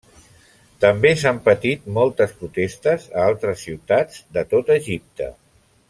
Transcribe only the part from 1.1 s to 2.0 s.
s'han patit